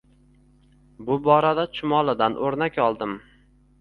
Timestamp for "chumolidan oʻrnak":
1.81-2.81